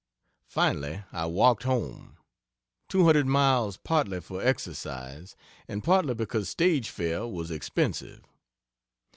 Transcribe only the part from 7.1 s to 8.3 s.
was expensive.